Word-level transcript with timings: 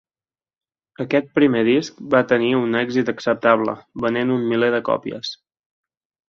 Aquest 1.03 1.27
primer 1.39 1.61
disc 1.67 1.99
va 2.15 2.21
tenir 2.31 2.49
un 2.61 2.79
èxit 2.79 3.11
acceptable 3.13 3.77
venent 4.07 4.33
un 4.39 4.49
miler 4.55 4.73
de 4.79 4.81
còpies. 4.91 5.37